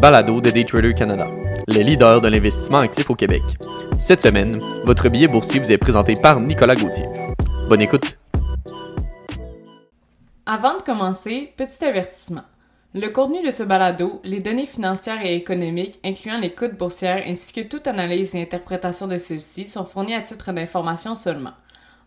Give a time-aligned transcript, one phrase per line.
[0.00, 1.28] balado de Daytrader Canada,
[1.68, 3.42] les leaders de l'investissement actif au Québec.
[3.98, 7.04] Cette semaine, votre billet boursier vous est présenté par Nicolas Gauthier.
[7.68, 8.18] Bonne écoute.
[10.46, 12.44] Avant de commencer, petit avertissement.
[12.94, 17.52] Le contenu de ce balado, les données financières et économiques, incluant les coûts boursières ainsi
[17.52, 21.52] que toute analyse et interprétation de celles-ci, sont fournis à titre d'information seulement.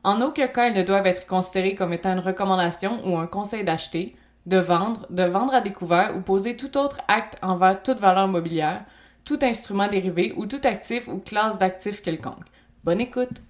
[0.04, 3.64] En aucun cas, elles ne doivent être considérées comme étant une recommandation ou un conseil
[3.64, 4.16] d'acheter,
[4.46, 8.86] de vendre, de vendre à découvert ou poser tout autre acte envers toute valeur mobilière,
[9.24, 12.46] tout instrument dérivé ou tout actif ou classe d'actifs quelconque.
[12.84, 13.42] Bonne écoute!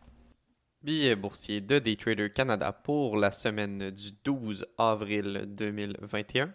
[0.83, 6.53] Billet boursier de Daytrader Canada pour la semaine du 12 avril 2021.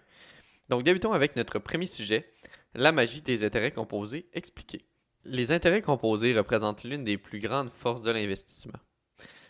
[0.68, 2.30] Donc débutons avec notre premier sujet,
[2.74, 4.84] la magie des intérêts composés expliqués.
[5.24, 8.78] Les intérêts composés représentent l'une des plus grandes forces de l'investissement.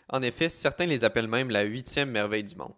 [0.07, 2.73] En effet, certains les appellent même la huitième merveille du monde.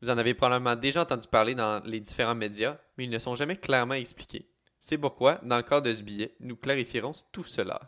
[0.00, 3.34] Vous en avez probablement déjà entendu parler dans les différents médias, mais ils ne sont
[3.34, 4.48] jamais clairement expliqués.
[4.78, 7.80] C'est pourquoi, dans le cadre de ce billet, nous clarifierons tout cela.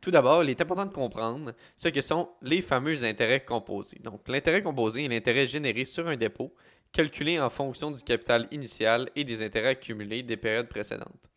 [0.00, 3.98] Tout d'abord, il est important de comprendre ce que sont les fameux intérêts composés.
[3.98, 6.54] Donc, l'intérêt composé est l'intérêt généré sur un dépôt,
[6.92, 11.28] calculé en fonction du capital initial et des intérêts accumulés des périodes précédentes.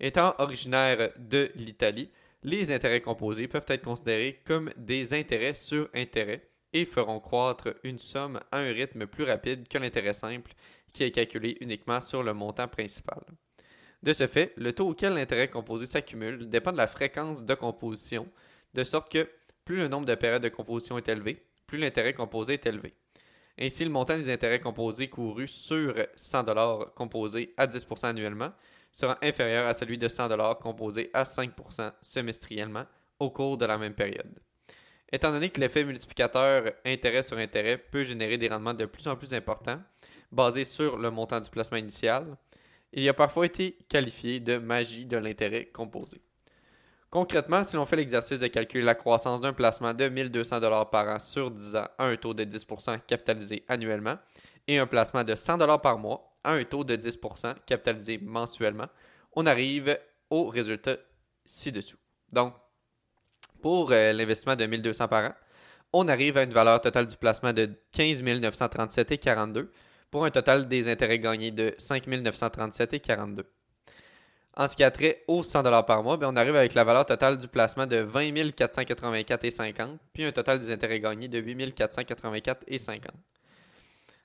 [0.00, 2.10] Étant originaire de l'Italie,
[2.42, 7.98] les intérêts composés peuvent être considérés comme des intérêts sur intérêts et feront croître une
[7.98, 10.52] somme à un rythme plus rapide que l'intérêt simple
[10.92, 13.22] qui est calculé uniquement sur le montant principal.
[14.02, 18.28] De ce fait, le taux auquel l'intérêt composé s'accumule dépend de la fréquence de composition,
[18.74, 19.28] de sorte que
[19.64, 22.94] plus le nombre de périodes de composition est élevé, plus l'intérêt composé est élevé.
[23.58, 26.46] Ainsi, le montant des intérêts composés courus sur 100
[26.94, 28.52] composés à 10% annuellement
[28.90, 32.86] sera inférieur à celui de 100 composés à 5% semestriellement
[33.18, 34.40] au cours de la même période.
[35.12, 39.16] Étant donné que l'effet multiplicateur intérêt sur intérêt peut générer des rendements de plus en
[39.16, 39.80] plus importants,
[40.30, 42.36] basés sur le montant du placement initial,
[42.92, 46.20] il a parfois été qualifié de magie de l'intérêt composé.
[47.10, 51.18] Concrètement, si l'on fait l'exercice de calculer la croissance d'un placement de 1200 par an
[51.18, 54.16] sur 10 ans à un taux de 10% capitalisé annuellement
[54.68, 58.86] et un placement de 100 par mois à un taux de 10% capitalisé mensuellement,
[59.32, 59.98] on arrive
[60.30, 60.98] au résultat
[61.44, 61.98] ci-dessous.
[62.32, 62.54] Donc,
[63.60, 65.34] pour euh, l'investissement de 1200 par an,
[65.92, 69.68] on arrive à une valeur totale du placement de 15 937,42
[70.10, 73.44] pour un total des intérêts gagnés de 5 937,42.
[74.56, 77.06] En ce qui a trait aux 100 par mois, ben, on arrive avec la valeur
[77.06, 83.00] totale du placement de 20 484,50 puis un total des intérêts gagnés de 8 484,50.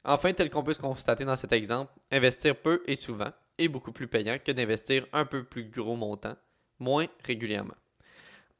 [0.03, 3.91] Enfin, tel qu'on peut se constater dans cet exemple, investir peu et souvent est beaucoup
[3.91, 6.35] plus payant que d'investir un peu plus gros montant,
[6.79, 7.73] moins régulièrement.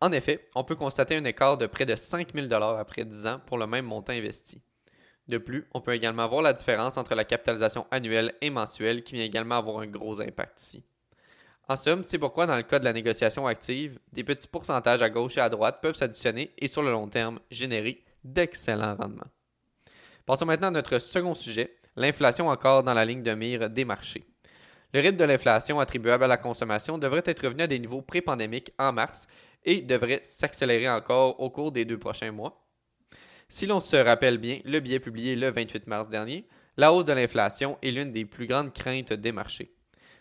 [0.02, 3.42] En effet, on peut constater un écart de près de 5 000 après 10 ans
[3.46, 4.62] pour le même montant investi.
[5.28, 9.16] De plus, on peut également voir la différence entre la capitalisation annuelle et mensuelle qui
[9.16, 10.84] vient également avoir un gros impact ici.
[11.68, 15.10] En somme, c'est pourquoi dans le cas de la négociation active, des petits pourcentages à
[15.10, 19.32] gauche et à droite peuvent s'additionner et sur le long terme générer d'excellents rendements.
[20.28, 24.26] Passons maintenant à notre second sujet, l'inflation encore dans la ligne de mire des marchés.
[24.94, 28.72] Le rythme de l'inflation attribuable à la consommation devrait être revenu à des niveaux pré-pandémiques
[28.78, 29.28] en mars
[29.66, 32.66] et devrait s'accélérer encore au cours des deux prochains mois.
[33.50, 37.14] Si l'on se rappelle bien, le billet publié le 28 mars dernier, la hausse de
[37.14, 39.76] l'inflation est l'une des plus grandes craintes des marchés.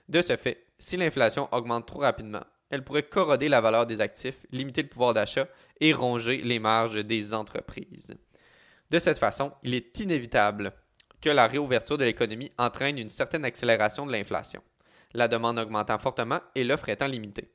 [0.08, 4.44] De ce fait, si l'inflation augmente trop rapidement, elle pourrait corroder la valeur des actifs,
[4.50, 5.48] limiter le pouvoir d'achat
[5.80, 8.14] et ronger les marges des entreprises.
[8.90, 10.72] De cette façon, il est inévitable
[11.20, 14.62] que la réouverture de l'économie entraîne une certaine accélération de l'inflation,
[15.14, 17.50] la demande augmentant fortement et l'offre étant limitée.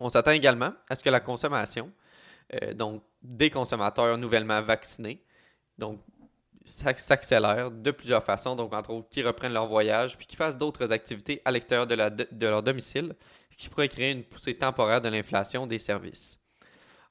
[0.00, 1.90] On s'attend également à ce que la consommation,
[2.54, 5.22] euh, donc des consommateurs nouvellement vaccinés,
[5.78, 6.00] donc
[6.64, 10.92] s'accélère de plusieurs façons, donc entre autres qui reprennent leur voyage puis qui fassent d'autres
[10.92, 13.14] activités à l'extérieur de, de, leur domicile,
[13.50, 16.38] ce qui pourrait créer une poussée temporaire de l'inflation des services.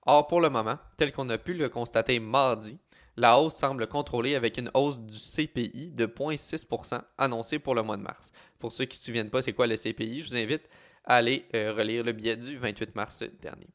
[0.06, 2.78] Or, pour le moment, tel qu'on a pu le constater mardi,
[3.18, 7.98] la hausse semble contrôlée avec une hausse du CPI de 0,6% annoncée pour le mois
[7.98, 8.32] de mars.
[8.60, 10.70] Pour ceux qui ne se souviennent pas c'est quoi le CPI, je vous invite
[11.06, 13.68] à aller euh, relire le billet du 28 mars dernier.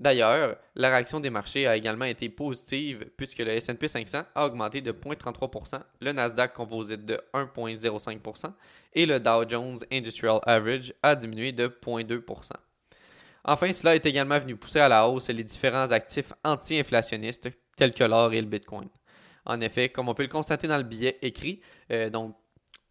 [0.00, 4.80] D'ailleurs, la réaction des marchés a également été positive puisque le S&P 500 a augmenté
[4.80, 8.52] de 0,33%, le Nasdaq Composite de 1,05%
[8.94, 12.52] et le Dow Jones Industrial Average a diminué de 0,2%.
[13.44, 18.04] Enfin, cela est également venu pousser à la hausse les différents actifs anti-inflationnistes tels que
[18.04, 18.88] l'or et le Bitcoin.
[19.44, 21.60] En effet, comme on peut le constater dans le billet écrit,
[21.90, 22.36] euh, donc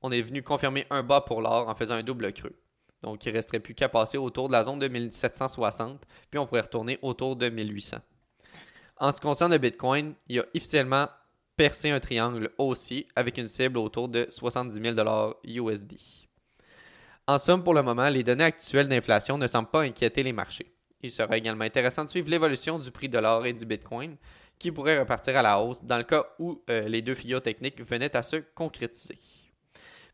[0.01, 2.55] on est venu confirmer un bas pour l'or en faisant un double creux.
[3.01, 6.45] Donc, il ne resterait plus qu'à passer autour de la zone de 1760, puis on
[6.45, 7.97] pourrait retourner autour de 1800.
[8.97, 11.07] En ce qui concerne le Bitcoin, il a officiellement
[11.55, 15.93] percé un triangle haussier avec une cible autour de 70 000 USD.
[17.27, 20.73] En somme, pour le moment, les données actuelles d'inflation ne semblent pas inquiéter les marchés.
[21.01, 24.17] Il sera également intéressant de suivre l'évolution du prix de l'or et du Bitcoin,
[24.57, 27.81] qui pourrait repartir à la hausse dans le cas où euh, les deux figures techniques
[27.81, 29.17] venaient à se concrétiser.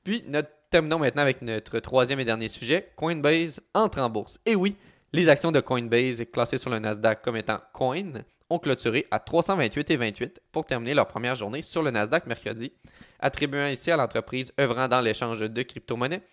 [0.04, 2.92] Puis, notre, terminons maintenant avec notre troisième et dernier sujet.
[2.98, 4.42] Coinbase entre en bourse.
[4.46, 4.76] Et oui,
[5.14, 10.32] les actions de Coinbase, classées sur le Nasdaq comme étant Coin, ont clôturé à 328,28
[10.52, 12.74] pour terminer leur première journée sur le Nasdaq mercredi,
[13.22, 16.24] attribuant ici à l'entreprise œuvrant dans l'échange de crypto-monnaies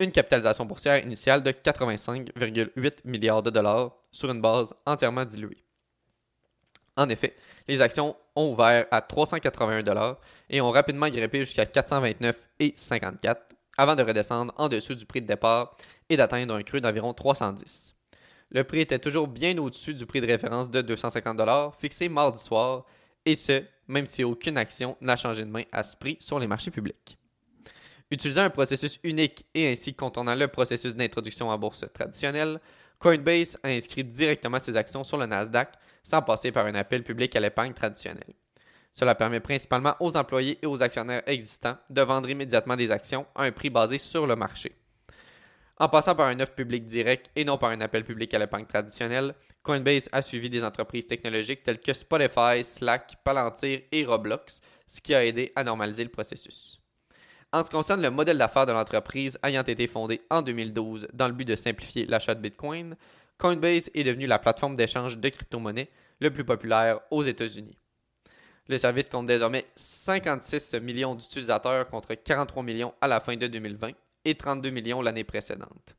[0.00, 5.62] une capitalisation boursière initiale de 85,8 milliards de dollars sur une base entièrement diluée.
[6.96, 7.36] En effet,
[7.68, 10.18] les actions ont ouvert à 381 dollars
[10.50, 13.36] et ont rapidement grimpé jusqu'à 429,54
[13.76, 15.76] avant de redescendre en dessous du prix de départ
[16.08, 17.94] et d'atteindre un creux d'environ 310.
[18.50, 22.38] Le prix était toujours bien au-dessus du prix de référence de 250 dollars fixé mardi
[22.38, 22.84] soir
[23.24, 26.46] et ce, même si aucune action n'a changé de main à ce prix sur les
[26.46, 27.16] marchés publics.
[28.10, 32.60] Utilisant un processus unique et ainsi contournant le processus d'introduction en bourse traditionnelle,
[32.98, 35.72] Coinbase a inscrit directement ses actions sur le Nasdaq
[36.02, 38.34] sans passer par un appel public à l'épargne traditionnelle.
[38.92, 43.44] Cela permet principalement aux employés et aux actionnaires existants de vendre immédiatement des actions à
[43.44, 44.76] un prix basé sur le marché.
[45.78, 48.66] En passant par un offre public direct et non par un appel public à l'épargne
[48.66, 55.00] traditionnelle, Coinbase a suivi des entreprises technologiques telles que Spotify, Slack, Palantir et Roblox, ce
[55.00, 56.78] qui a aidé à normaliser le processus.
[57.52, 61.28] En ce qui concerne le modèle d'affaires de l'entreprise ayant été fondé en 2012 dans
[61.28, 62.96] le but de simplifier l'achat de Bitcoin,
[63.38, 65.90] Coinbase est devenu la plateforme d'échange de crypto-monnaies
[66.20, 67.76] le plus populaire aux États-Unis.
[68.68, 73.90] Le service compte désormais 56 millions d'utilisateurs contre 43 millions à la fin de 2020
[74.24, 75.96] et 32 millions l'année précédente.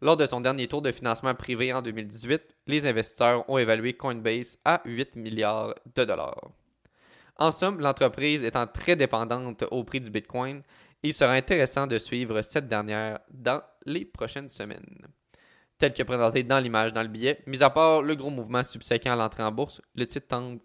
[0.00, 4.58] Lors de son dernier tour de financement privé en 2018, les investisseurs ont évalué Coinbase
[4.64, 6.50] à 8 milliards de dollars.
[7.36, 10.62] En somme, l'entreprise étant très dépendante au prix du Bitcoin,
[11.02, 15.06] il sera intéressant de suivre cette dernière dans les prochaines semaines.
[15.78, 19.12] Tel que présenté dans l'image dans le billet, mis à part le gros mouvement subséquent
[19.12, 20.60] à l'entrée en bourse, le titre tente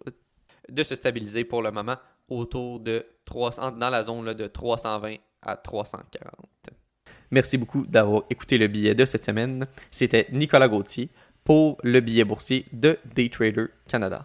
[0.70, 1.96] de se stabiliser pour le moment
[2.28, 6.32] autour de 300, dans la zone de 320 à 340.
[7.30, 9.66] Merci beaucoup d'avoir écouté le billet de cette semaine.
[9.90, 11.10] C'était Nicolas Gauthier
[11.44, 14.24] pour le billet boursier de Daytrader Canada.